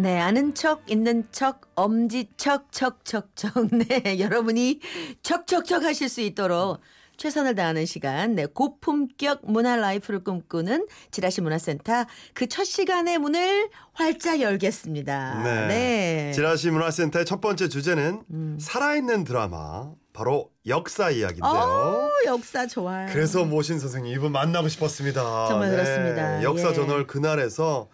[0.00, 3.52] 네, 아는 척, 있는 척, 엄지 척, 척, 척, 척.
[3.74, 4.78] 네, 여러분이
[5.22, 6.78] 척, 척, 척 하실 수 있도록
[7.16, 8.36] 최선을 다하는 시간.
[8.36, 15.42] 네, 고품격 문화 라이프를 꿈꾸는 지라시 문화센터 그 첫 시간의 문을 활짝 열겠습니다.
[15.42, 15.66] 네.
[15.66, 16.32] 네.
[16.32, 18.56] 지라시 문화센터의 첫 번째 주제는 음.
[18.60, 21.50] 살아있는 드라마 바로 역사 이야기인데요.
[21.50, 23.08] 어, 역사 좋아요.
[23.12, 25.48] 그래서 모신 선생님 이분 만나고 싶었습니다.
[25.48, 26.40] 정말 그렇습니다.
[26.44, 26.74] 역사 예.
[26.74, 27.88] 저널 그날에서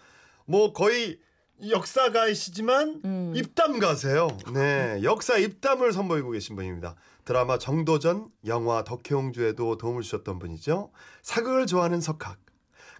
[0.45, 1.17] 뭐 거의
[1.61, 3.33] 역사가이시지만 음.
[3.35, 4.27] 입담가세요.
[4.53, 6.95] 네, 역사 입담을 선보이고 계신 분입니다.
[7.23, 10.91] 드라마 정도전, 영화 덕혜옹주에도 도움을 주셨던 분이죠.
[11.21, 12.44] 사극을 좋아하는 석학.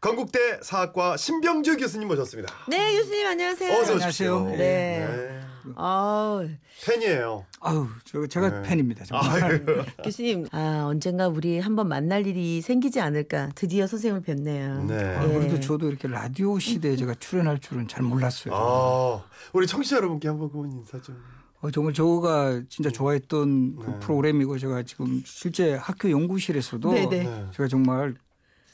[0.05, 2.53] 건국대 사학과 신병주 교수님 모셨습니다.
[2.69, 3.71] 네, 교수님 안녕하세요.
[3.71, 4.35] 어서 안녕하세요.
[4.35, 4.55] 오십시오.
[4.55, 5.41] 네.
[5.73, 6.47] 아우,
[6.85, 7.43] 팬이에요.
[7.59, 8.69] 아우, 저 제가 네.
[8.69, 9.03] 팬입니다.
[9.03, 9.43] 정말.
[9.43, 9.65] 아유.
[10.05, 13.49] 교수님, 아, 언젠가 우리 한번 만날 일이 생기지 않을까.
[13.55, 14.83] 드디어 선생님을 뵙네요.
[14.83, 14.93] 네.
[14.93, 15.33] 아, 예.
[15.33, 18.53] 그래도 저도 이렇게 라디오 시대에 제가 출연할 줄은 잘 몰랐어요.
[18.55, 21.19] 아, 우리 청취자 여러분께 한번 그분 인사 좀.
[21.61, 23.99] 어, 정말 저가 진짜 좋아했던 그 네.
[24.01, 27.23] 프로그램이고 제가 지금 실제 학교 연구실에서도 네네.
[27.23, 27.45] 네.
[27.55, 28.13] 제가 정말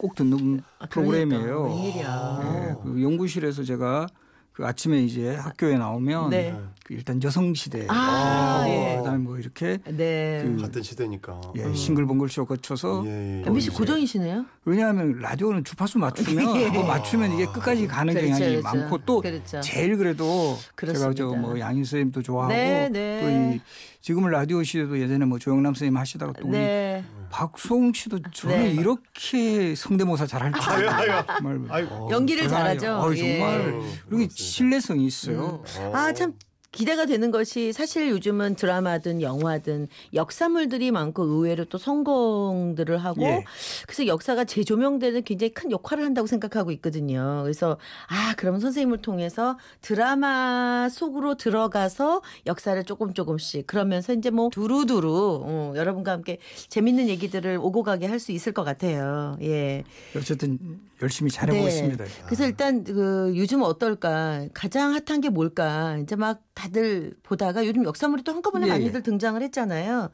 [0.01, 1.43] 꼭 듣는 아, 프로그램이에요.
[1.43, 1.75] 그러니까.
[1.75, 2.39] 웬일이야.
[2.43, 4.07] 네, 그 연구실에서 제가
[4.51, 6.57] 그 아침에 이제 학교에 나오면 네.
[6.83, 8.97] 그 일단 여성 시대 아, 예.
[8.97, 10.41] 그다음에 뭐 이렇게 네.
[10.43, 11.39] 그 같은 시대니까.
[11.57, 11.73] 예, 음.
[11.75, 13.47] 싱글벙글 쇼 거쳐서 예, 예.
[13.47, 14.43] MBC 고정이시네요?
[14.65, 16.69] 왜냐하면 라디오는 주파수 맞추면 예.
[16.69, 18.77] 그거 맞추면 이게 끝까지 가는 그렇죠, 경향이 그렇죠.
[18.77, 19.61] 많고 또 그렇죠.
[19.61, 21.13] 제일 그래도 그렇습니다.
[21.13, 23.21] 제가 저 뭐 양희 선생님도 좋아하고 네, 네.
[23.21, 23.61] 또이
[24.01, 27.03] 지금은 라디오 시대도 예전에 뭐 조영남 선생님 하시다가 또 우리 네.
[27.31, 28.69] 박수홍 씨도 저는 네.
[28.71, 32.09] 이렇게 성대모사 잘할 줄 아유, 아이고.
[32.11, 32.79] 연기를 대단해요.
[32.79, 33.15] 잘하죠.
[33.17, 33.39] 예.
[33.39, 34.35] 정말 아유, 그리고 고맙습니다.
[34.35, 35.63] 신뢰성이 있어요.
[35.93, 36.33] 아, 참
[36.71, 43.43] 기대가 되는 것이 사실 요즘은 드라마든 영화든 역사물들이 많고 의외로 또 성공들을 하고 예.
[43.85, 47.41] 그래서 역사가 재조명되는 굉장히 큰 역할을 한다고 생각하고 있거든요.
[47.43, 47.77] 그래서
[48.07, 55.73] 아, 그러면 선생님을 통해서 드라마 속으로 들어가서 역사를 조금 조금씩 그러면서 이제 뭐 두루두루 어,
[55.75, 56.37] 여러분과 함께
[56.69, 59.35] 재밌는 얘기들을 오고 가게 할 수 있을 것 같아요.
[59.41, 59.83] 예.
[60.15, 60.59] 어쨌든
[61.01, 61.97] 열심히 잘해보고 네.
[62.27, 68.23] 그래서 일단 그 요즘 어떨까 가장 핫한 게 뭘까 이제 막 다들 보다가 요즘 역사물이
[68.23, 70.11] 또 한꺼번에 예, 많이들 등장을 했잖아요.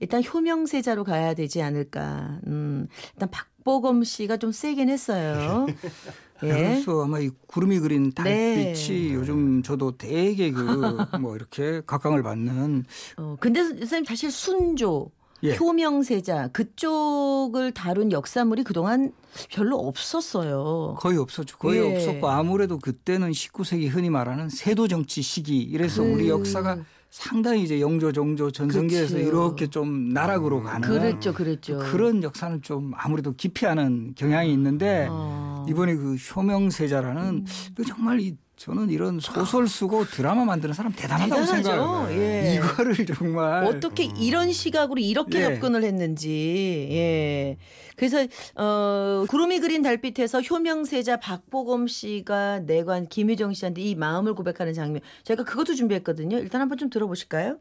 [0.00, 2.40] 일단 효명세자로 가야 되지 않을까.
[2.46, 5.66] 음, 일단 박보검 씨가 좀 세긴 했어요.
[6.44, 6.48] 예.
[6.48, 9.14] 그래서 아마 이 구름이 그린 달빛이 네.
[9.14, 10.62] 요즘 저도 되게 그
[11.20, 12.84] 뭐 이렇게 각광을 받는
[13.18, 15.10] 어, 근데 선생님 사실 순조,
[15.42, 15.54] 예.
[15.56, 19.12] 효명세자 그쪽을 다룬 역사물이 그동안
[19.50, 20.96] 별로 없었어요.
[20.98, 21.58] 거의 없었죠.
[21.58, 21.94] 거의 예.
[21.96, 26.78] 없었고 아무래도 그때는 19세기 흔히 말하는 세도 정치 시기 이래서 그- 우리 역사가
[27.10, 29.28] 상당히 이제 영조 정조 전성기에서 그치요.
[29.28, 31.78] 이렇게 좀 나락으로 가는 그랬죠, 그랬죠.
[31.78, 35.64] 그런 역사는 좀 아무래도 기피하는 경향이 있는데 어.
[35.66, 35.70] 음.
[35.70, 41.68] 이번에 그 효명세자라는 그 정말 이 저는 이런 소설 쓰고 드라마 만드는 사람 대단하다고 대단하죠.
[41.68, 42.20] 생각해요.
[42.22, 42.54] 예.
[42.54, 45.42] 이거를 정말 어떻게 이런 시각으로 이렇게 예.
[45.44, 46.88] 접근을 했는지.
[46.90, 47.58] 예.
[47.96, 55.02] 그래서 어 구름이 그린 달빛에서 효명세자 박보검 씨가 내관 김유정 씨한테 이 마음을 고백하는 장면.
[55.24, 56.38] 저희가 그것도 준비했거든요.
[56.38, 57.58] 일단 한번 좀 들어보실까요?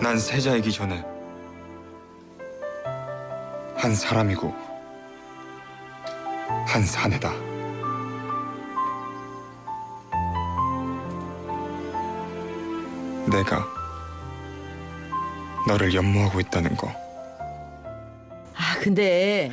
[0.00, 1.04] 난 세자이기 전에
[3.74, 4.54] 한 사람이고
[6.66, 7.55] 한 사내다.
[13.36, 13.66] 내가
[15.68, 16.88] 너를 연모하고 있다는 거.
[18.54, 19.50] 아 근데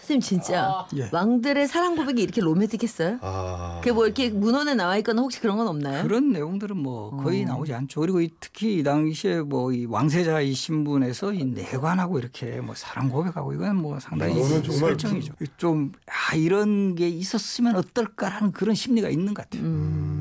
[0.00, 1.08] 선생님 진짜 예.
[1.12, 3.18] 왕들의 사랑 고백이 이렇게 로맨틱했어요?
[3.22, 3.76] 아.
[3.80, 6.02] 그게 뭐 이렇게 문헌에 나와 있거나 혹시 그런 건 없나요?
[6.02, 7.46] 그런 내용들은 뭐 거의 어.
[7.46, 8.00] 나오지 않죠.
[8.00, 13.54] 그리고 이 특히 이 당시에 뭐 이 왕세자의 신분에서 이 내관하고 이렇게 뭐 사랑 고백하고
[13.54, 15.34] 이건 뭐 상당히 이거는 정말 설정이죠.
[15.56, 19.62] 좀 아, 이런 게 있었으면 어떨까라는 그런 심리가 있는 것 같아요.
[19.62, 20.11] 음.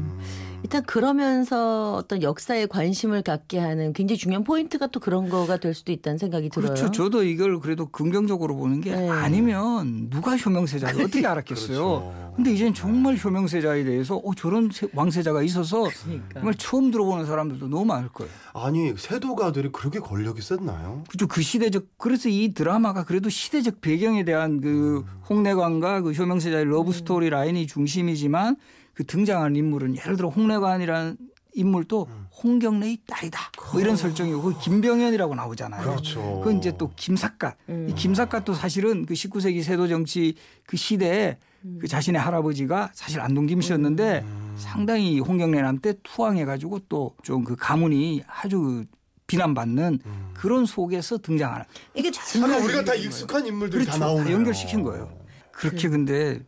[0.72, 5.92] 일단 그러면서 어떤 역사에 관심을 갖게 하는 굉장히 중요한 포인트가 또 그런 거가 될 수도
[5.92, 6.74] 있다는 생각이 들어요.
[6.74, 6.90] 그렇죠.
[6.92, 9.10] 저도 이걸 그래도 긍정적으로 보는 게 네.
[9.10, 11.78] 아니면 누가 효명세자를 어떻게 알았겠어요.
[11.78, 12.34] 그렇죠.
[12.38, 16.28] 근데 이제는 정말 효명세자에 대해서 어, 저런 세- 왕세자가 있어서 그러니까.
[16.36, 18.32] 정말 처음 들어보는 사람들도 너무 많을 거예요.
[18.54, 21.04] 아니 세도가들이 그렇게 권력이 셌나요?
[21.10, 21.28] 그죠.
[21.28, 27.30] 그 시대적 그래서 이 드라마가 그래도 시대적 배경에 대한 그 홍내관과 그 효명세자의 러브 스토리
[27.30, 28.56] 라인이 중심이지만
[28.94, 31.18] 그 등장하는 인물은 예를 들어 홍내관이라는
[31.54, 32.08] 인물도
[32.44, 33.52] 홍경래의 딸이다.
[33.74, 35.82] 뭐 이런 설정이고 그 김병현이라고 나오잖아요.
[35.82, 36.22] 그렇죠.
[36.40, 37.58] 그건 이제 또 김삿갓.
[37.70, 37.88] 음.
[37.90, 40.36] 이 김삿갓도 사실은 그 19세기 세도 정치
[40.66, 41.78] 그 시대에 음.
[41.82, 44.24] 그 자신의 할아버지가 사실 안동 김씨였는데
[44.56, 48.86] 상당히 홍경래한테 투항해가지고 또 좀 그 가문이 아주 그
[49.28, 50.00] 비난받는
[50.34, 51.66] 그런 속에서 등장하는
[51.96, 52.12] 이게
[52.44, 54.00] 아니 우리가 다 익숙한 인물들이 그렇죠.
[54.00, 54.26] 다 나오네요.
[54.26, 55.10] 다 연결시킨 거예요.
[55.52, 56.40] 그렇게 근데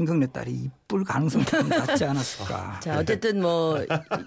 [0.00, 2.80] 홍경래 딸이 이쁠 가능성이 좀 낮지 않았을까.
[2.82, 3.84] 자, 어쨌든 뭐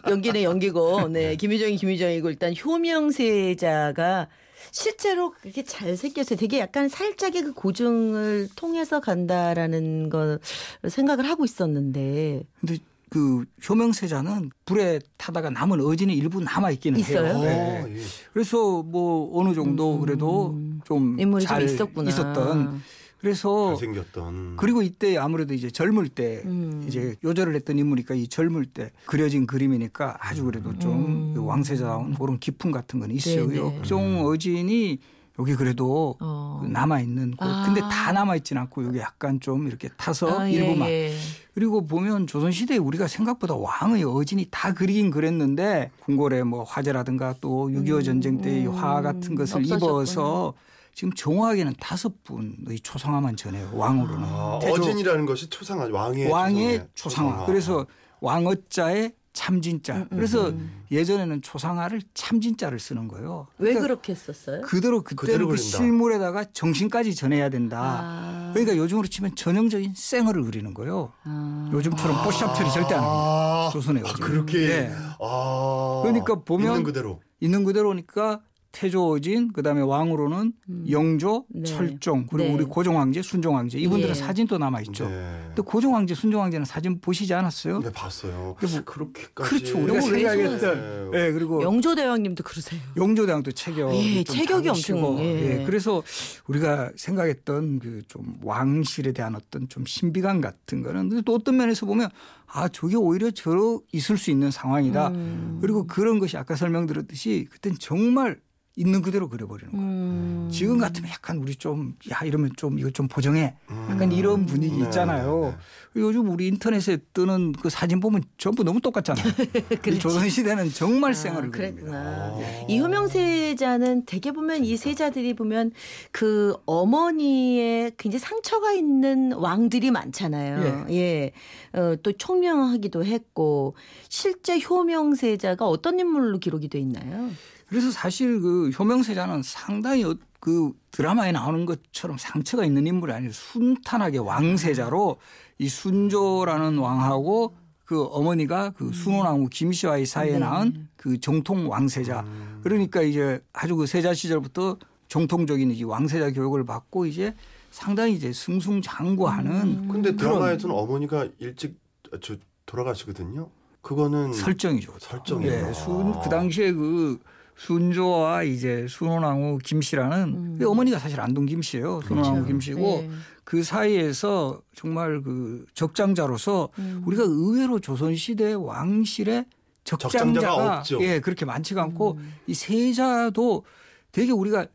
[0.07, 4.27] 연기는 연기고, 네, 김유정이 김유정이고 일단 효명세자가
[4.71, 10.39] 실제로 그렇게 잘 생겨서 되게 약간 살짝의 그 고증을 통해서 간다라는 걸
[10.87, 12.77] 생각을 하고 있었는데 근데
[13.09, 17.25] 그 효명세자는 불에 타다가 남은 어진이 일부 남아 있기는 있어요?
[17.25, 17.35] 해요.
[17.35, 17.97] 어, 네.
[17.97, 18.01] 예.
[18.31, 21.19] 그래서 뭐 어느 정도 그래도 좀 음.
[21.19, 22.09] 인물이 좀잘 있었구나.
[22.09, 22.81] 있었던
[23.23, 24.57] 그래서 잘생겼던.
[24.57, 26.83] 그리고 이때 아무래도 이제 젊을 때 음.
[26.85, 32.71] 이제 요절을 했던 인물이니까 이 젊을 때 그려진 그림이니까 아주 그래도 좀그 왕세자다운 그런 기품
[32.71, 33.45] 같은 건 있어요.
[33.45, 33.49] 음.
[33.53, 33.77] 네네.
[33.77, 34.99] 역종 어진이
[35.39, 36.65] 여기 그래도 어.
[36.67, 37.63] 남아 있는 아.
[37.65, 41.13] 근데 다 남아 있진 않고 여기 약간 좀 이렇게 타서 아, 예, 일부만 예.
[41.53, 48.03] 그리고 보면 조선 시대에 우리가 생각보다 왕의 어진이 다 그리긴 그랬는데 궁궐에 뭐 화재라든가 또6.25
[48.03, 49.91] 전쟁 때의 음, 화 같은 것을 없어졌구나.
[49.91, 50.53] 입어서
[50.93, 53.69] 지금 정확하게는 다섯 분의 초상화만 전해요.
[53.73, 54.23] 왕으로는.
[54.27, 57.29] 아, 어진이라는 것이 초상화 왕의 왕의 초상화.
[57.31, 57.45] 초상화.
[57.47, 57.85] 그래서
[58.21, 59.95] 왕어자의 참진자.
[59.95, 60.53] 음, 그래서
[60.91, 63.47] 예전에는 초상화를 참진자를 쓰는 거예요.
[63.57, 64.61] 왜 그러니까 그렇게 했었어요?
[64.61, 65.57] 그대로 그대로 그때는 그.
[65.57, 67.79] 실물에다가 정신까지 전해야 된다.
[67.81, 68.51] 아.
[68.53, 71.11] 그러니까 요즘으로 치면 전형적인 생얼을 그리는 거예요.
[71.23, 71.67] 아.
[71.73, 73.09] 요즘처럼 뽀샵 처리 절대 안 합니다.
[73.11, 74.23] 아, 조선의 아, 어진.
[74.23, 74.67] 그렇게.
[74.67, 74.91] 네.
[75.19, 76.01] 아.
[76.03, 77.19] 그러니까 보면 있는 그대로.
[77.39, 78.41] 있는 그대로니까
[78.73, 80.51] 태조어진 그다음에 왕으로는
[80.89, 81.63] 영조, 네.
[81.63, 82.53] 철종 그리고 네.
[82.55, 84.13] 우리 고종황제, 순종황제 이분들은 예.
[84.15, 85.07] 사진도 남아 있죠.
[85.07, 85.41] 네.
[85.47, 87.79] 근데 고종황제, 순종황제는 사진 보시지 않았어요?
[87.81, 88.33] 네 봤어요.
[88.59, 89.49] 뭐- 그렇게까지.
[89.49, 89.77] 그렇죠.
[89.79, 91.11] 우리가 왜 생각했던.
[91.13, 92.81] 예, 그리고 영조 대왕님도 그러세요.
[92.97, 95.63] 영조 대왕도 체격 예, 체격이 엄청, 예.
[95.65, 96.01] 그래서
[96.47, 101.85] 우리가 생각했던 그 좀 왕실에 대한 어떤 좀 신비감 같은 거는 근데 또 어떤 면에서
[101.85, 102.09] 보면
[102.47, 105.09] 아 저게 오히려 저 있을 수 있는 상황이다.
[105.09, 105.59] 음.
[105.61, 108.39] 그리고 그런 것이 아까 설명드렸듯이 그땐 정말
[108.75, 109.85] 있는 그대로 그려버리는 거예요.
[109.87, 110.49] 음.
[110.51, 113.55] 지금 같으면 약간 우리 좀 야 이러면 좀 이거 좀 보정해.
[113.89, 115.55] 약간 이런 분위기 네, 있잖아요.
[115.95, 119.25] 요즘 우리 인터넷에 뜨는 그 사진 보면 전부 너무 똑같잖아요.
[119.87, 121.85] 이 조선 시대는 정말 생활을 아, 그립니다.
[121.85, 122.65] 그랬구나.
[122.67, 125.71] 이 효명세자는 대개 보면 이 세자들이 보면
[126.11, 130.87] 그 어머니의 굉장히 상처가 있는 왕들이 많잖아요.
[130.89, 131.31] 예.
[131.73, 133.75] 어, 또 총명하기도 했고
[134.09, 137.29] 실제 효명세자가 어떤 인물로 기록이 돼 있나요?
[137.73, 144.19] 그래서 사실 그 효명세자는 상당히 어- 그 드라마에 나오는 것처럼 상처가 있는 인물이 아니라 순탄하게
[144.19, 145.17] 왕세자로
[145.57, 150.39] 이 순조라는 왕하고 그 어머니가 그 순원왕후 김씨와의 사이에 네.
[150.39, 152.23] 낳은 그 정통 왕세자.
[152.61, 154.77] 그러니까 이제 아주 그 세자 시절부터
[155.07, 157.33] 정통적인 이 왕세자 교육을 받고 이제
[157.71, 161.79] 상당히 이제 승승장구하는 근데 드라마에서는 어머니가 일찍
[162.21, 162.35] 저
[162.67, 163.49] 돌아가시거든요.
[163.81, 164.93] 그거는 설정이죠.
[164.99, 165.67] 설정이에요.
[165.69, 167.19] 예, 순, 그 당시에 그
[167.55, 172.01] 순조와 이제 순원왕후 김씨라는 그 어머니가 사실 안동 김씨예요.
[172.01, 173.09] 순원왕후 김씨고 예.
[173.43, 177.03] 그 사이에서 정말 그 적장자로서 음.
[177.05, 179.45] 우리가 의외로 조선 시대 왕실의
[179.83, 181.03] 적장자가, 적장자가 없죠.
[181.03, 182.33] 예 그렇게 많지가 않고 음.
[182.47, 183.65] 이 세자도
[184.11, 184.65] 되게 우리가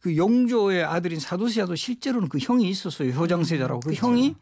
[0.00, 4.34] 그 영조의 아들인 사도세자도 실제로는 그 형이 있었어요 효장세자라고 그 형이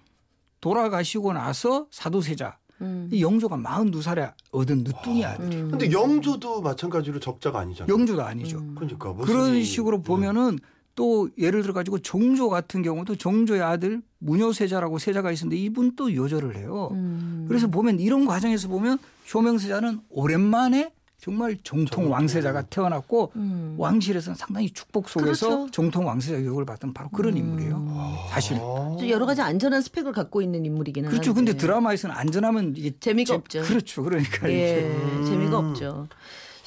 [0.60, 3.08] 돌아가시고 나서 사도세자 음.
[3.12, 5.68] 이 영조가 42살에 얻은 늦둥이 아들이에요.
[5.70, 7.92] 근데 영조도 마찬가지로 적자가 아니잖아요.
[7.92, 8.62] 영조도 아니죠.
[8.74, 10.02] 그러니까 무슨 그런 이- 식으로 네.
[10.02, 10.58] 보면은
[10.96, 16.56] 또 예를 들어 가지고 정조 같은 경우도 정조의 아들 무녀세자라고 세자가 있었는데 이분 또 요절을
[16.56, 16.90] 해요.
[16.92, 17.46] 음.
[17.48, 18.98] 그래서 보면 이런 과정에서 보면
[19.32, 20.92] 효명세자는 오랜만에
[21.24, 23.76] 정말 정통 왕세자가 태어났고 음.
[23.78, 25.70] 왕실에서는 상당히 축복 속에서 그렇죠.
[25.70, 28.26] 정통 왕세자 교육을 받은 바로 그런 인물이에요.
[28.28, 28.58] 사실.
[28.58, 28.94] 아.
[29.00, 31.30] 좀 여러 가지 안전한 스펙을 갖고 있는 인물이기는 그렇죠.
[31.30, 31.52] 한데.
[31.52, 33.62] 근데 드라마에서는 안전하면 이게 재미가 재- 없죠.
[33.62, 34.02] 그렇죠.
[34.02, 36.08] 그러니까 예, 이게 재미가 없죠.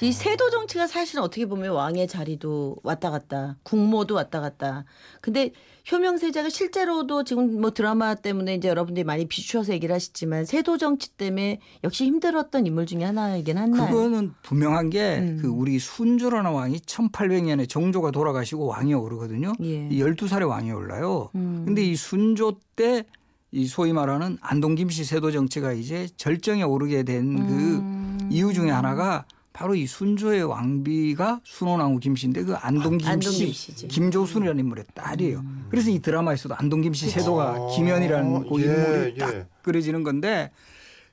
[0.01, 4.85] 이 세도 정치가 사실은 어떻게 보면 왕의 자리도 왔다 갔다, 국모도 왔다 갔다.
[5.21, 5.51] 근데
[5.91, 11.59] 효명세자가 실제로도 지금 뭐 드라마 때문에 이제 여러분들이 많이 비추어서 얘기를 하시지만 세도 정치 때문에
[11.83, 13.89] 역시 힘들었던 인물 중에 하나이긴 한나요?
[13.89, 15.39] 그거는 분명한 게 음.
[15.41, 19.53] 그 우리 순조라는 왕이 1800년에 정조가 돌아가시고 왕이 오르거든요.
[19.63, 19.87] 예.
[19.89, 21.31] 이 12살에 왕이 올라요.
[21.33, 21.63] 음.
[21.65, 28.29] 근데 이 순조 때이 소위 말하는 안동 김씨 세도 정치가 이제 절정에 오르게 된그 음.
[28.29, 29.25] 이유 중에 하나가
[29.57, 33.87] 바로 이 순조의 왕비가 순원왕후 김씨인데 그 안동 김씨 안동 김씨지.
[33.87, 35.43] 김조순이라는 인물의 딸이에요.
[35.69, 39.17] 그래서 이 드라마에서도 안동 김씨 세도가 아, 김연이라는 그 예, 인물이 예.
[39.17, 40.51] 딱 그려지는 건데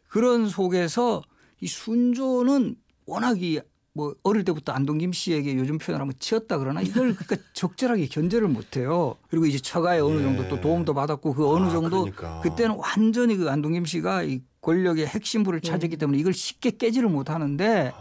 [0.09, 1.23] 그런 속에서
[1.63, 7.37] 이 순조는 워낙 이뭐 어릴 때부터 안동 김 씨에게 요즘 표현하면 치였다 그러나 이걸 그러니까
[7.55, 9.17] 적절하게 견제를 못해요.
[9.31, 12.41] 그리고 이제 처가에 어느 정도 또 도움도 받았고 그 어느 아, 정도 그러니까.
[12.41, 15.67] 그때는 완전히 그 안동 김 씨가 이 권력의 핵심부를 예.
[15.67, 17.95] 차지했기 때문에 이걸 쉽게 깨지를 못하는데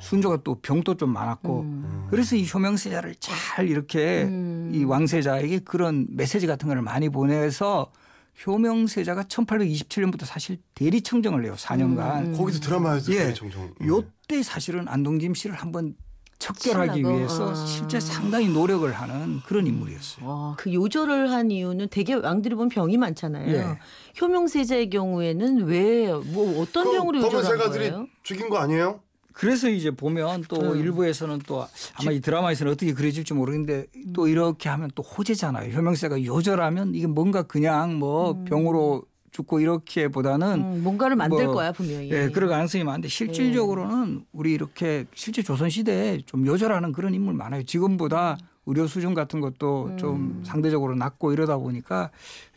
[0.00, 2.06] 순조가 또 병도 좀 많았고 음.
[2.10, 4.70] 그래서 이 효명세자를 잘 이렇게 음.
[4.74, 7.92] 이 왕세자에게 그런 메시지 같은 걸 많이 보내서
[8.46, 11.54] 효명세자가 1827년부터 사실 대리청정을 해요.
[11.56, 12.26] 4년간.
[12.26, 12.36] 음.
[12.36, 13.28] 거기도 드라마에서 예.
[13.28, 13.34] 예.
[13.34, 13.72] 정정.
[13.84, 15.94] 요때 사실은 안동김 씨를 한번
[16.38, 17.14] 척결하기 치려고?
[17.16, 17.66] 위해서 아.
[17.66, 20.26] 실제 상당히 노력을 하는 그런 인물이었어요.
[20.26, 23.54] 와, 그 요절을 한 이유는 되게 왕들이 보면 병이 많잖아요.
[23.54, 23.78] 예.
[24.18, 28.06] 효명세자의 경우에는 왜 뭐 어떤 그 병으로 요절한 세가들이 거예요?
[28.22, 29.00] 죽인 거 아니에요?
[29.32, 30.76] 그래서 이제 보면 또 음.
[30.76, 35.72] 일부에서는 또 아마 이 드라마에서는 어떻게 그려질지 모르겠는데 또 이렇게 하면 또 호재잖아요.
[35.72, 41.72] 효명세가 요절하면 이게 뭔가 그냥 뭐 병으로 죽고 이렇게 보다는 음, 뭔가를 만들 뭐, 거야
[41.72, 42.10] 분명히.
[42.10, 47.62] 예, 그럴 가능성이 많은데 실질적으로는 우리 이렇게 실제 조선 시대에 좀 요절하는 그런 인물 많아요.
[47.62, 52.10] 지금보다 의료 수준 같은 것도 좀 상대적으로 낮고 이러다 보니까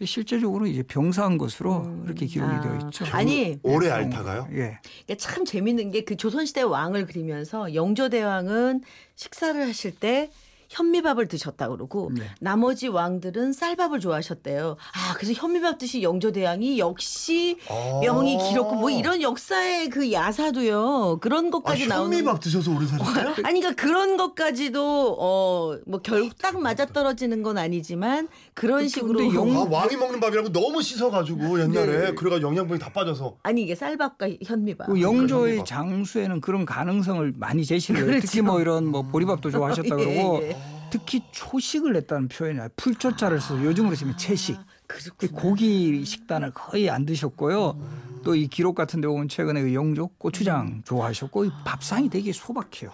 [0.04, 2.62] 실제적으로 이제 병사한 것으로 그렇게 기록이 아.
[2.62, 3.06] 되어 있죠.
[3.12, 4.48] 아니 오래 앓다가요?
[4.52, 4.80] 예.
[5.04, 8.82] 이게 참 재밌는 게 그 조선시대 왕을 그리면서 영조대왕은
[9.16, 10.30] 식사를 하실 때
[10.78, 12.24] 현미밥을 드셨다 그러고 네.
[12.40, 14.76] 나머지 왕들은 쌀밥을 좋아하셨대요.
[14.94, 18.00] 아 그래서 현미밥 드신 영조대왕이 역시 아.
[18.02, 23.36] 명이 길었고 뭐 이런 역사의 그 야사도요 그런 아, 것까지 나오는 현미밥 드셔서 오래 사셨어요?
[23.46, 29.68] 아니 그러니까 그런 것까지도 어뭐 결국 딱 맞아 떨어지는 건 아니지만 그런 식으로 영- 아,
[29.70, 32.16] 왕이 먹는 밥이라고 너무 씻어가지고 옛날에 네.
[32.16, 34.88] 그래가 영양분이 다 빠져서 아니 이게 쌀밥과 현미밥.
[34.88, 35.66] 그 영조의 현미밥.
[35.68, 38.06] 장수에는 그런 가능성을 많이 제시를.
[38.06, 38.26] 그렇죠.
[38.26, 40.58] 특히 뭐 이런 뭐 보리밥도 좋아하셨다 예, 그러고 예.
[40.94, 42.70] 특히 초식을 냈다는 표현이야.
[42.76, 44.56] 풀초자를 써서 요즘으로 치면 채식.
[44.86, 45.42] 그 그렇구나.
[45.42, 47.80] 고기 식단을 거의 안 드셨고요.
[48.24, 52.92] 또이 기록 같은 데 보면 최근에 그 영조 고추장 좋아하셨고 이 밥상이 되게 소박해요.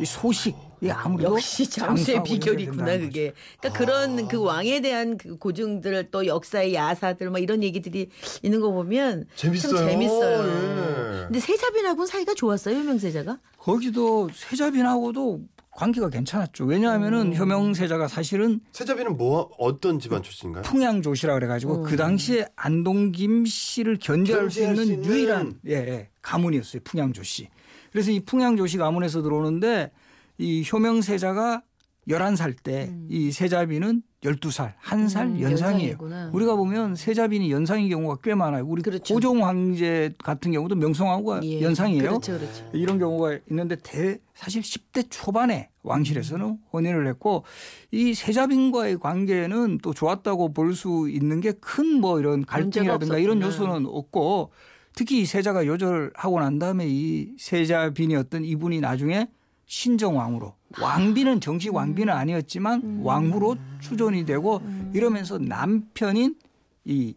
[0.00, 0.56] 이 소식.
[0.82, 3.32] 이 아무래도 역시 장수의 비결이구나 그게.
[3.60, 8.10] 그러니까 그런 그 왕에 대한 그 고증들 또 역사의 야사들 뭐 이런 얘기들이
[8.42, 9.76] 있는 거 보면 재밌어요.
[9.76, 10.48] 참 재밌어요.
[10.48, 11.24] 예.
[11.26, 13.38] 근데 세자빈하고는 사이가 좋았어요 효명세자가?
[13.56, 15.40] 거기도 세자빈하고도
[15.76, 16.64] 관계가 괜찮았죠.
[16.64, 17.36] 왜냐하면은 음.
[17.36, 20.62] 효명세자가 사실은 세자비는 뭐 어떤 집안 출신인가요?
[20.64, 25.10] 풍양조시라 그래가지고 그 당시에 안동김 씨를 견제할 수 견제할 수 있는 있는.
[25.10, 26.80] 유일한 예, 예, 가문이었어요.
[26.82, 27.48] 풍양조씨.
[27.92, 29.90] 그래서 이 풍양조씨 가문에서 들어오는데
[30.38, 31.62] 이 효명세자가
[32.08, 35.90] 11살 때이 세자비는 12살, 한살 음, 연상이에요.
[35.92, 36.30] 연상이구나.
[36.32, 38.64] 우리가 보면 세자빈이 연상인 경우가 꽤 많아요.
[38.66, 39.14] 우리 그렇죠.
[39.14, 41.60] 고종 황제 같은 경우도 명성황후가 예.
[41.62, 42.02] 연상이에요.
[42.02, 42.64] 그렇죠, 그렇죠.
[42.72, 47.44] 이런 경우가 있는데 대, 사실 10대 초반에 왕실에서는 혼인을 했고
[47.92, 53.40] 이 세자빈과의 관계는 또 좋았다고 볼 수 있는 게 큰 뭐 이런 갈등이라든가 이런.
[53.40, 54.50] 요소는 없고
[54.94, 59.28] 특히 이 세자가 요절하고 난 다음에 이 세자빈이었던 이분이 나중에
[59.66, 66.36] 신정왕후로 왕비는 정식 왕비는 아니었지만 왕후로 추존이 되고 이러면서 남편인
[66.84, 67.14] 이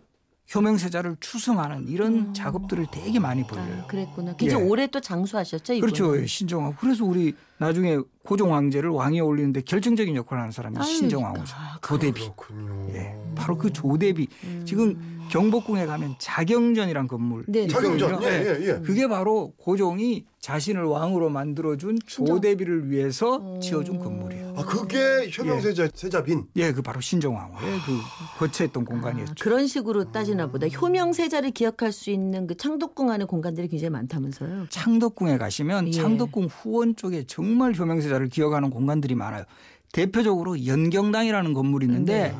[0.53, 3.83] 효명세자를 추승하는 이런 작업들을 되게 많이 벌려요.
[3.83, 4.35] 아, 그랬구나.
[4.35, 4.67] 굉장히 예.
[4.67, 5.91] 오래 또 장수하셨죠 이분.
[5.91, 6.19] 그렇죠.
[6.19, 6.75] 예, 신정왕후.
[6.79, 11.55] 그래서 우리 나중에 고종 황제를 왕위에 올리는데 결정적인 역할을 하는 사람이 신정왕후죠.
[11.55, 12.31] 아, 조대비.
[12.35, 12.89] 그렇군요.
[12.95, 13.15] 예.
[13.35, 14.27] 바로 그 조대비.
[14.65, 17.43] 지금 경복궁에 가면 자경전이란 건물.
[17.47, 17.67] 네, 네.
[17.67, 18.23] 자경전.
[18.23, 18.81] 예, 예, 예.
[18.81, 24.53] 그게 바로 고종이 자신을 왕으로 만들어준 조대비를 위해서 지어준 건물이에요.
[24.57, 26.45] 아 그게 효명세자 세자빈.
[26.55, 29.35] 예, 그 바로 신정왕후의 그 거처했던 공간이었죠.
[29.39, 30.67] 그런 식으로 따지나 보다.
[30.67, 34.67] 효명세자를 기억할 수 있는 그 창덕궁 안에 공간들이 굉장히 많다면서요.
[34.69, 35.91] 창덕궁에 가시면 예.
[35.91, 39.43] 창덕궁 후원 쪽에 정말 효명세자를 기억하는 공간들이 많아요.
[39.91, 42.35] 대표적으로 연경당이라는 건물이 있는데 네.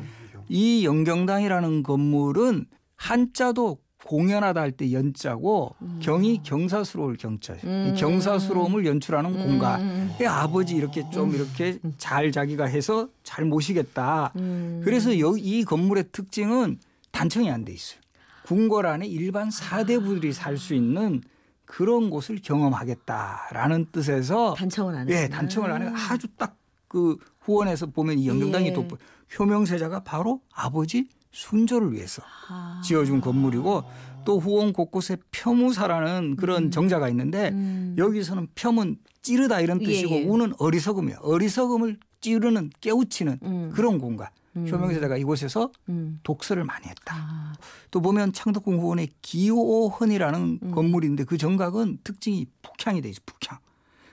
[0.48, 2.66] 이 연경당이라는 건물은
[3.00, 7.60] 한자도 공연하다 할 때 연자고 경이 경사스러울 경자예요.
[7.64, 7.92] 음.
[7.94, 9.80] 이 경사스러움을 연출하는 공간.
[9.80, 10.10] 음.
[10.20, 14.32] 이 아버지 이렇게 좀 이렇게 잘 자기가 해서 잘 모시겠다.
[14.36, 14.80] 음.
[14.84, 16.78] 그래서 여기 이 건물의 특징은
[17.10, 18.00] 단청이 안 돼 있어요.
[18.44, 21.22] 궁궐 안에 일반 사대부들이 살 수 있는
[21.64, 25.36] 그런 곳을 경험하겠다라는 뜻에서 단청을 안 예, 했구나.
[25.38, 26.56] 단청을 안 해가 아주 딱
[26.90, 28.72] 그 후원에서 보면 이 영정당이 예.
[28.72, 28.96] 돋보
[29.38, 32.80] 효명세자가 바로 아버지 순조를 위해서 아.
[32.84, 33.84] 지어준 건물이고
[34.24, 37.94] 또 후원 곳곳에 펴무사라는 그런 정자가 있는데 음.
[37.96, 40.24] 여기서는 펴은 찌르다 이런 예, 뜻이고 예.
[40.24, 41.18] 우는 어리석음이에요.
[41.22, 43.70] 어리석음을 찌르는 깨우치는 음.
[43.72, 44.28] 그런 공간.
[44.56, 46.18] 효명세자가 이곳에서 음.
[46.24, 47.14] 독서를 많이 했다.
[47.16, 47.52] 아.
[47.90, 50.70] 또 보면 창덕궁 후원의 기호헌이라는 음.
[50.72, 53.20] 건물인데 그 정각은 특징이 북향이 돼 있어.
[53.24, 53.58] 북향.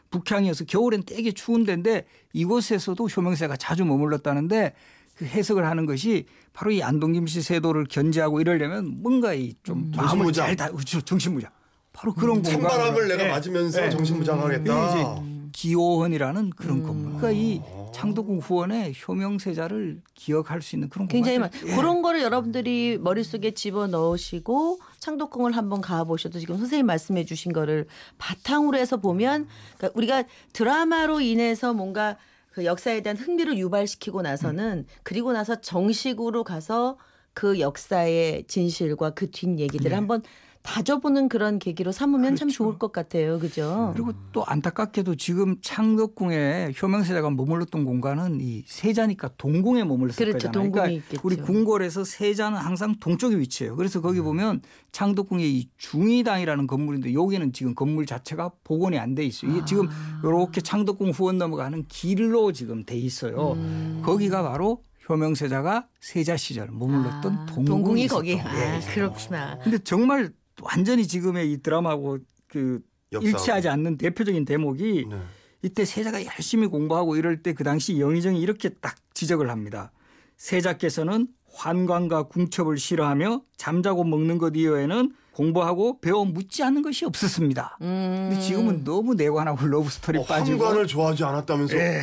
[0.09, 4.73] 북향이어서 겨울엔 되게 추운 데인데 이곳에서도 효명세가 자주 머물렀다는데
[5.15, 6.25] 그 해석을 하는 것이
[6.57, 9.93] 바로 이 안동김 씨 세도를 견제하고 이러려면 뭔가 이좀 음.
[9.95, 10.33] 마음을.
[10.33, 10.71] 잘 다.
[11.05, 11.51] 정신무장.
[11.93, 12.51] 바로 그런 공간.
[12.51, 13.29] 찬바람을 내가 예.
[13.29, 13.89] 맞으면서 예.
[13.91, 14.63] 정신무장하겠다.
[14.63, 16.83] 이게 이제 기호헌이라는 그런 음.
[16.83, 17.13] 건물.
[17.19, 17.61] 그러니까 이
[17.93, 21.51] 창덕궁 후원의 효명세자를 기억할 수 있는 그런 굉장히 많.
[21.63, 21.75] 예.
[21.75, 27.85] 그런 거를 여러분들이 머릿속에 집어 넣으시고 창덕궁을 한번 가 보셔도 지금 선생님 말씀해 주신 거를
[28.17, 29.45] 바탕으로 해서 보면
[29.77, 30.23] 그러니까 우리가
[30.53, 32.17] 드라마로 인해서 뭔가
[32.57, 36.97] 그 역사에 대한 흥미를 유발시키고 나서는 그리고 나서 정식으로 가서
[37.35, 40.23] 그 역사의 진실과 그 뒷 얘기들을 한번
[40.67, 42.57] 다져보는 그런 계기로 삼으면 참 그렇죠.
[42.65, 43.39] 좋을 것 같아요.
[43.39, 43.91] 그죠?
[43.93, 50.47] 그리고 또 안타깝게도 지금 창덕궁에 효명세자가 머물렀던 공간은 이 세자니까 동궁에 머물렀을 그렇죠.
[50.49, 50.51] 거잖아요.
[50.53, 51.21] 동궁이 그러니까 있겠죠.
[51.23, 53.77] 우리 궁궐에서 세자는 항상 동쪽에 위치해요.
[53.77, 59.49] 그래서 거기 보면 창덕궁에 이 중의당이라는 건물인데 여기는 지금 건물 자체가 복원이 안 돼 있어요.
[59.51, 60.21] 이게 지금 아.
[60.21, 63.53] 이렇게 창덕궁 후원 넘어가는 길로 지금 돼 있어요.
[63.53, 64.01] 음.
[64.05, 68.37] 거기가 바로 효명세자가 세자 시절 머물렀던 아, 동궁이, 동궁이 거기.
[68.41, 68.81] 아, 예.
[68.93, 69.57] 그렇구나.
[69.63, 70.29] 근데 정말
[70.61, 72.79] 완전히 지금의 이 드라마하고 그
[73.11, 73.27] 역사하고.
[73.37, 75.17] 일치하지 않는 대표적인 대목이 네.
[75.63, 79.91] 이때 세자가 열심히 공부하고 이럴 때 그 당시 영의정이 이렇게 딱 지적을 합니다.
[80.37, 87.77] 세자께서는 환관과 궁첩을 싫어하며 잠자고 먹는 것 이외에는 공부하고 배워 묻지 않는 것이 없었습니다.
[87.81, 88.27] 음.
[88.29, 92.01] 근데 지금은 너무 내관하고 러브 스토리 어, 빠지고 환관을 좋아하지 않았다면서 예.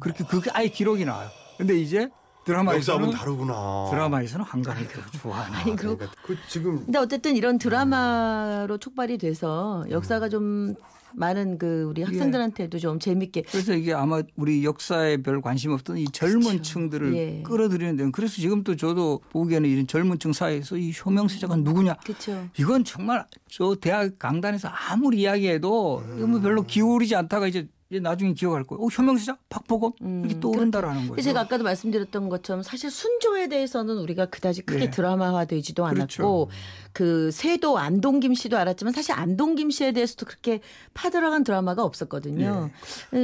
[0.00, 1.28] 그렇게 그게 아예 기록이 나와요.
[1.58, 2.08] 근데 이제
[2.44, 3.88] 드라마에서는 다르구나.
[3.90, 9.84] 드라마에서는 환관을 그렇게 좋아하는 아니 그 그러니까 그 지금 근데 어쨌든 이런 드라마로 촉발이 돼서
[9.90, 10.74] 역사가 좀
[11.14, 16.06] 많은 그 우리 학생들한테도 좀 재밌게 그래서 이게 아마 우리 역사에 별 관심 없던 이
[16.06, 16.62] 젊은 그쵸.
[16.62, 17.42] 층들을 예.
[17.42, 22.48] 끌어들이는 데 그래서 지금 또 저도 보기에는 이런 젊은 층 사이에서 이 효명세자가 누구냐 그렇죠.
[22.58, 28.32] 이건 정말 저 대학 강단에서 아무리 이야기해도 이거 뭐 별로 기울이지 않다가 이제 이제 나중에
[28.32, 28.82] 기억할 거예요.
[28.82, 29.92] 어, 효명세자 박보검
[30.24, 31.20] 이렇게 떠오른다라는 거예요.
[31.20, 34.90] 제가 아까도 말씀드렸던 것처럼 사실 순조에 대해서는 우리가 그다지 크게 네.
[34.90, 36.22] 드라마화되지도 그렇죠.
[36.22, 36.50] 않았고
[36.94, 40.60] 그 세도 안동 김 씨도 알았지만 사실 안동 김 씨에 대해서도 그렇게
[40.94, 42.70] 파들어간 드라마가 없었거든요.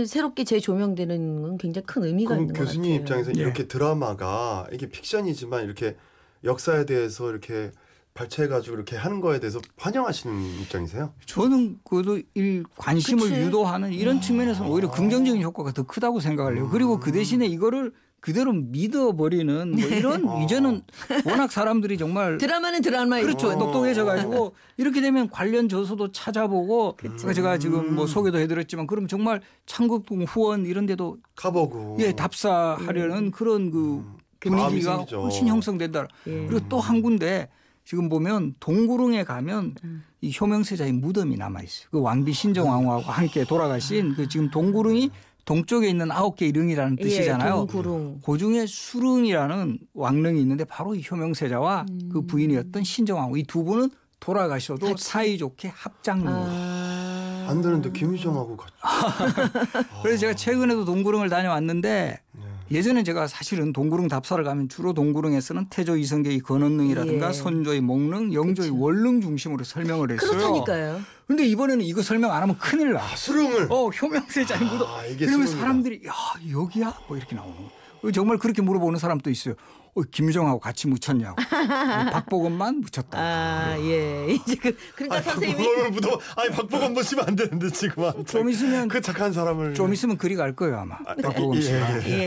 [0.06, 3.00] 새롭게 재조명되는 건 굉장히 큰 의미가 있는 것 교수님 같아요.
[3.00, 3.40] 입장에서 예.
[3.40, 5.96] 이렇게 드라마가 이게 픽션이지만 이렇게
[6.44, 7.70] 역사에 대해서 이렇게
[8.18, 11.12] 발췌해가지고 이렇게 하는 거에 대해서 환영하시는 입장이세요?
[11.26, 13.40] 저는 그래도 일 관심을 그치.
[13.42, 16.68] 유도하는 이런 측면에서는 오히려 긍정적인 효과가 더 크다고 생각을 해요.
[16.72, 20.82] 그리고 그 대신에 이거를 그대로 믿어버리는 뭐 이런 이제는
[21.24, 23.56] 워낙 사람들이 정말 드라마는 드라마이고 그렇죠.
[23.56, 29.40] 똑똑해져 가지고 이렇게 되면 관련 저서도 찾아보고 그러니까 제가 지금 뭐 소개도 해드렸지만 그럼 정말
[29.66, 31.98] 창국궁 후원 이런 데도 카버고.
[32.00, 34.04] 예 답사하려는 그런 그
[34.40, 34.96] 분위기가.
[34.96, 36.08] 훨씬 형성된다.
[36.26, 36.46] 예.
[36.48, 37.48] 그리고 또 한 군데
[37.88, 39.74] 지금 보면 동구릉에 가면
[40.20, 41.88] 이 효명세자의 무덤이 남아 있어요.
[41.90, 45.10] 그 왕비 신정왕후하고 함께 돌아가신 그 지금 동구릉이
[45.46, 47.66] 동쪽에 있는 아홉 개의 릉이라는 예, 뜻이잖아요.
[47.66, 48.20] 동구릉.
[48.22, 53.88] 그 중에 수릉이라는 왕릉이 있는데 바로 이 효명세자와 그 부인이었던 신정왕후 이 두 분은
[54.20, 56.28] 돌아가셔도 사이좋게 합장로.
[56.28, 57.46] 아.
[57.48, 58.74] 안 되는데 김유정하고 같이.
[60.02, 62.47] 그래서 제가 최근에도 동구릉을 다녀왔는데 네.
[62.70, 67.32] 예전에 제가 사실은 동구릉 답사를 가면 주로 동구릉에서는 태조 이성계의 건원릉이라든가 예.
[67.32, 70.30] 선조의 목릉, 영조의 원릉 중심으로 설명을 했어요.
[70.30, 71.00] 그렇다니까요.
[71.26, 73.00] 근데 이번에는 이거 설명 안 하면 큰일 나.
[73.16, 73.68] 수릉을.
[73.70, 74.86] 어, 효명세자의 무덤.
[74.88, 75.58] 아, 이게 그러면 수릉이다.
[75.60, 76.12] 사람들이 야,
[76.50, 76.94] 여기야?
[77.08, 78.12] 뭐 이렇게 나오는 거예요.
[78.12, 79.54] 정말 그렇게 물어보는 사람도 있어요.
[79.98, 81.36] 어, 김정하고 같이 묻혔냐고.
[81.40, 83.18] 어, 박보검만 묻혔다.
[83.18, 84.34] 아, 예.
[84.34, 86.20] 이제 그, 그러니까 아니, 선생님이 박보검을 묻어.
[86.36, 88.04] 아니 박보검 보시면 안 되는데 지금.
[88.04, 89.74] 한좀 있으면 그 착한 사람을.
[89.74, 90.98] 좀 있으면 그리 갈 거예요 아마.
[90.98, 92.08] 박보검 예, 씨가.
[92.08, 92.26] 예.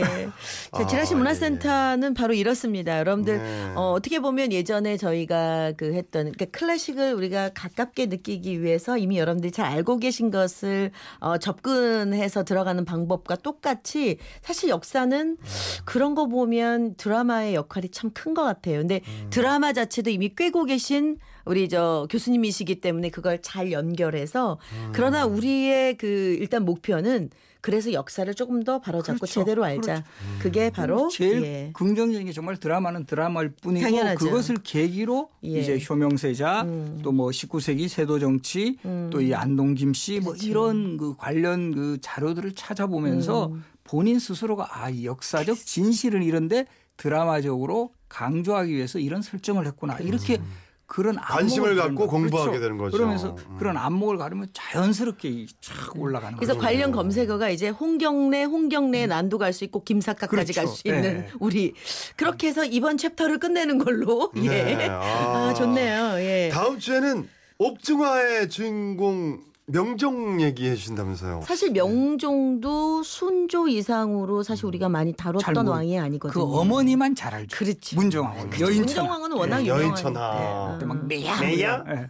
[0.72, 2.98] 자, 아, 지라시 문화센터는 바로 이렇습니다.
[2.98, 3.72] 여러분들 네.
[3.74, 9.50] 어, 어떻게 보면 예전에 저희가 그 했던 그러니까 클래식을 우리가 가깝게 느끼기 위해서 이미 여러분들이
[9.52, 15.36] 잘 알고 계신 것을 어, 접근해서 들어가는 방법과 똑같이 사실 역사는
[15.84, 18.78] 그런 거 보면 드라마의 역 할이 참 큰 것 같아요.
[18.78, 19.26] 근데 음.
[19.30, 24.90] 드라마 자체도 이미 꿰고 계신 우리 저 교수님이시기 때문에 그걸 잘 연결해서 음.
[24.92, 29.40] 그러나 우리의 그 일단 목표는 그래서 역사를 조금 더 바로잡고 그렇죠.
[29.40, 30.02] 제대로 알자.
[30.40, 31.70] 그게 바로 제일 예.
[31.74, 34.18] 긍정적인 게 정말 드라마는 드라마일 뿐이고 당연하죠.
[34.24, 35.60] 그것을 계기로 예.
[35.60, 37.00] 이제 효명세자 음.
[37.04, 39.10] 또뭐 19세기 세도 정치 음.
[39.12, 40.48] 또이 안동 김씨 뭐 그렇죠.
[40.48, 43.64] 이런 그 관련 그 자료들을 찾아보면서 음.
[43.92, 46.64] 본인 스스로가 아, 이 역사적 진실은 이런데
[46.96, 49.98] 드라마적으로 강조하기 위해서 이런 설정을 했구나.
[49.98, 50.40] 이렇게
[50.86, 52.06] 그런 관심을 안목을 갖고.
[52.06, 52.60] 공부하게 그렇죠.
[52.62, 52.96] 되는 거죠.
[52.96, 53.56] 그러면서 음.
[53.58, 56.64] 그런 안목을 가르면 자연스럽게 쫙 올라가는 그래서 거죠.
[56.64, 60.54] 관련 검색어가 이제 홍경래, 홍경래 난도 갈 수 있고 김사과까지 음.
[60.54, 60.54] 그렇죠.
[60.54, 61.28] 갈수 있는 네.
[61.38, 61.74] 우리
[62.16, 64.48] 그렇게 해서 이번 챕터를 끝내는 걸로 예.
[64.48, 64.88] 네.
[64.88, 65.54] 아, 아.
[65.54, 66.14] 좋네요.
[66.18, 66.48] 예.
[66.50, 67.28] 다음 주에는
[67.58, 71.42] 옥중화의 주인공 명종 얘기해 주신다면서요.
[71.44, 76.32] 사실 명종도 순조 이상으로 사실 우리가 많이 잘 다뤘던 모르- 왕이 아니거든요.
[76.46, 77.56] 그 어머니만 잘 알죠.
[77.56, 77.94] 그렇지.
[77.96, 78.64] 문정왕후, 그렇죠.
[78.66, 78.84] 여인천하.
[79.02, 80.76] 문정왕후는 워낙 네, 유명한 여인천하.
[80.80, 80.84] 네.
[80.86, 81.40] 막 매야.
[81.40, 81.84] 매야?
[81.88, 82.06] 예.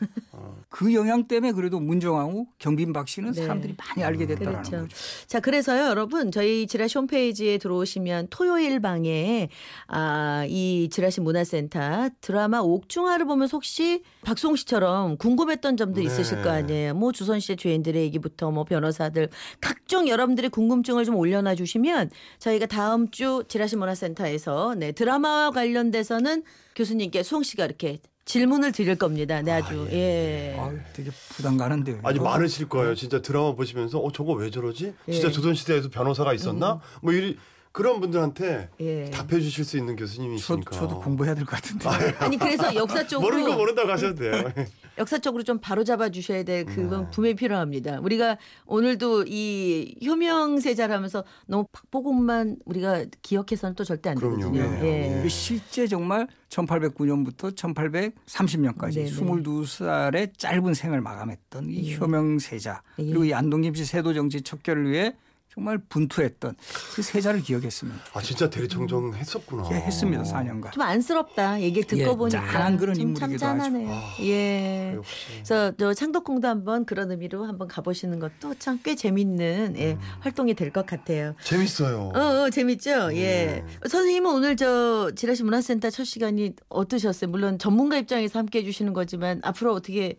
[0.72, 3.42] 그 영향 때문에 그래도 문정왕후, 경빈박 씨는 네.
[3.42, 4.82] 사람들이 많이 알게 됐다라는 그렇죠.
[4.84, 4.96] 거죠.
[5.26, 9.50] 자, 그래서요, 여러분, 저희 지라시 홈페이지에 들어오시면 토요일 방에
[9.86, 16.06] 아, 이 지라시 문화센터 드라마 옥중화를 보면서 혹시 박송 씨처럼 궁금했던 점도 네.
[16.06, 16.94] 있으실 거 아니에요.
[16.94, 19.28] 뭐 주선시대 죄인들의 얘기부터 뭐 변호사들
[19.60, 27.22] 각종 여러분들의 궁금증을 좀 올려놔 주시면 저희가 다음 주 지라시 문화센터에서 네, 드라마와 관련돼서는 교수님께
[27.22, 29.42] 수홍 씨가 이렇게 질문을 드릴 겁니다.
[29.42, 30.56] 네, 아주 예.
[30.58, 31.98] 아, 되게 부담 가는데요.
[32.04, 32.24] 아니 이거.
[32.24, 32.94] 많으실 거예요.
[32.94, 34.94] 진짜 드라마 보시면서 어 저거 왜 저러지?
[35.10, 35.30] 진짜 예.
[35.30, 35.32] 음.
[35.32, 36.80] 조선시대에도 변호사가 있었나?
[37.02, 37.36] 뭐 이리
[37.72, 39.10] 그런 분들한테 예.
[39.10, 40.76] 답해 주실 수 있는 저, 교수님이시니까.
[40.76, 41.88] 저 도 공부해야 될 것 같은데.
[42.18, 44.52] 아니 그래서 역사 쪽으로 모르는 거 모른다고 하셔도 돼요.
[44.98, 46.74] 역사적으로 좀 바로 잡아 주셔야 될 네.
[46.74, 48.00] 그건 분명히 필요합니다.
[48.00, 54.36] 우리가 오늘도 이 효명세자를 하면서 너무 박보공만 우리가 기억해서는 또 절대 안 그럼요.
[54.52, 54.70] 되거든요.
[54.82, 55.14] 네.
[55.14, 55.18] 예.
[55.20, 59.10] 이게 실제 정말 1809년부터 1830년까지 네네.
[59.12, 61.96] 22살의 짧은 생을 마감했던 이 예.
[61.96, 63.04] 효명세자 예.
[63.04, 65.14] 그리고 이 안동김씨 세도정치 척결을 위해
[65.54, 66.54] 정말 분투했던
[66.94, 68.00] 그 세자를 기억했습니다.
[68.14, 69.68] 아 진짜 대리청정 했었구나.
[69.72, 70.22] 예, 했습니다.
[70.22, 70.72] 4년간.
[70.72, 71.60] 좀 안쓰럽다.
[71.60, 73.38] 얘기 듣고 예, 보니까 짠한 그런 인물이기도 하죠.
[73.38, 73.88] 짠하네요.
[73.92, 74.92] 아, 예.
[74.96, 75.26] 역시.
[75.34, 80.72] 그래서 저 창덕궁도 한번 그런 의미로 한번 가보시는 것도 참 꽤 재밌는 예, 활동이 될
[80.72, 81.34] 것 같아요.
[81.44, 82.12] 재밌어요.
[82.14, 83.14] 어, 어 재밌죠?
[83.14, 83.62] 예.
[83.62, 83.64] 네.
[83.86, 87.30] 선생님은 오늘 저 지라시 문화센터 첫 시간이 어떠셨어요?
[87.30, 90.16] 물론 전문가 입장에서 함께 해 주시는 거지만 앞으로 어떻게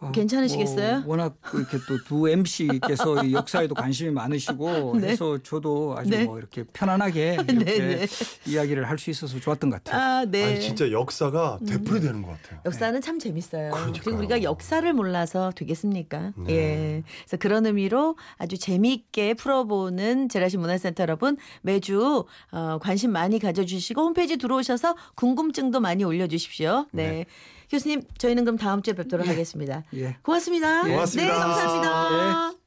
[0.00, 1.00] 어, 괜찮으시겠어요?
[1.00, 5.08] 뭐 워낙 이렇게 또 두 MC께서 이 역사에도 관심이 많으시고 네.
[5.08, 6.24] 해서 저도 아주 네.
[6.24, 8.06] 뭐 이렇게 편안하게 이렇게 네, 네.
[8.46, 10.00] 이야기를 할 수 있어서 좋았던 것 같아요.
[10.02, 10.44] 아, 네.
[10.44, 12.60] 아니 진짜 역사가 되풀이되는 것 같아요.
[12.66, 13.70] 역사는 참 재밌어요.
[13.70, 14.02] 그러니까요.
[14.02, 16.32] 그리고 우리가 역사를 몰라서 되겠습니까?
[16.36, 16.52] 네.
[16.54, 17.02] 예.
[17.24, 24.36] 그래서 그런 의미로 아주 재미있게 풀어보는 제라시 문화센터 여러분 매주 어, 관심 많이 가져주시고 홈페이지
[24.36, 26.86] 들어오셔서 궁금증도 많이 올려주십시오.
[26.92, 27.26] 네.
[27.70, 29.84] 교수님, 저희는 그럼 다음 주에 뵙도록 하겠습니다.
[29.94, 30.16] 예.
[30.22, 30.82] 고맙습니다.
[30.82, 31.32] 고맙습니다.
[31.32, 32.52] 네, 감사합니다.
[32.54, 32.57] 예.